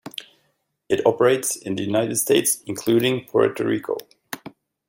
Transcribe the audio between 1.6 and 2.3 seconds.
the United